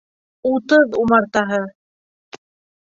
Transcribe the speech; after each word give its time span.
Утыҙ 0.51 0.97
умартаһы. 1.03 1.61